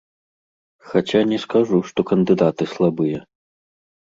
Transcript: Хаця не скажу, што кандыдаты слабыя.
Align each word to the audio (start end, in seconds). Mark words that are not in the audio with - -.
Хаця 0.93 1.21
не 1.33 1.37
скажу, 1.43 1.77
што 1.91 1.99
кандыдаты 2.13 2.63
слабыя. 2.73 3.19